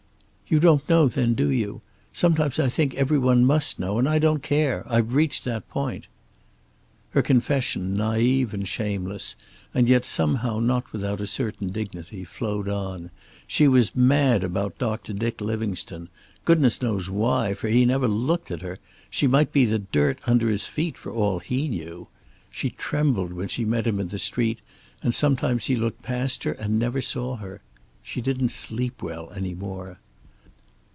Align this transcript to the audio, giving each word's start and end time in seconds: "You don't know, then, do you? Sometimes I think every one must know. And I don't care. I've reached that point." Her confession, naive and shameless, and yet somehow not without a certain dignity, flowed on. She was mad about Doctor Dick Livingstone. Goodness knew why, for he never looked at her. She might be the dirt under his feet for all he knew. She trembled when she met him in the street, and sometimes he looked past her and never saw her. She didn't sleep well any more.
"You 0.47 0.59
don't 0.59 0.89
know, 0.89 1.07
then, 1.07 1.33
do 1.33 1.49
you? 1.49 1.79
Sometimes 2.11 2.59
I 2.59 2.67
think 2.67 2.93
every 2.95 3.17
one 3.17 3.45
must 3.45 3.79
know. 3.79 3.97
And 3.97 4.09
I 4.09 4.19
don't 4.19 4.43
care. 4.43 4.83
I've 4.85 5.13
reached 5.13 5.45
that 5.45 5.69
point." 5.69 6.07
Her 7.11 7.21
confession, 7.21 7.93
naive 7.93 8.53
and 8.53 8.67
shameless, 8.67 9.37
and 9.73 9.87
yet 9.87 10.03
somehow 10.03 10.59
not 10.59 10.91
without 10.91 11.21
a 11.21 11.25
certain 11.27 11.69
dignity, 11.69 12.25
flowed 12.25 12.67
on. 12.67 13.11
She 13.47 13.65
was 13.69 13.95
mad 13.95 14.43
about 14.43 14.77
Doctor 14.77 15.13
Dick 15.13 15.39
Livingstone. 15.39 16.09
Goodness 16.43 16.81
knew 16.81 16.99
why, 16.99 17.53
for 17.53 17.69
he 17.69 17.85
never 17.85 18.09
looked 18.09 18.51
at 18.51 18.59
her. 18.61 18.77
She 19.09 19.27
might 19.27 19.53
be 19.53 19.63
the 19.63 19.79
dirt 19.79 20.19
under 20.27 20.49
his 20.49 20.67
feet 20.67 20.97
for 20.97 21.13
all 21.13 21.39
he 21.39 21.69
knew. 21.69 22.09
She 22.49 22.71
trembled 22.71 23.31
when 23.31 23.47
she 23.47 23.63
met 23.63 23.87
him 23.87 24.01
in 24.01 24.09
the 24.09 24.19
street, 24.19 24.59
and 25.01 25.15
sometimes 25.15 25.67
he 25.67 25.77
looked 25.77 26.03
past 26.03 26.43
her 26.43 26.51
and 26.51 26.77
never 26.77 26.99
saw 26.99 27.37
her. 27.37 27.61
She 28.03 28.19
didn't 28.19 28.49
sleep 28.51 29.01
well 29.01 29.31
any 29.33 29.53
more. 29.55 29.97